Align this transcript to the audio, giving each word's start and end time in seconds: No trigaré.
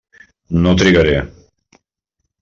No 0.63 0.71
trigaré. 0.81 1.19